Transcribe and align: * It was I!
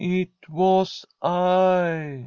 * 0.01 0.01
It 0.01 0.49
was 0.49 1.05
I! 1.21 2.17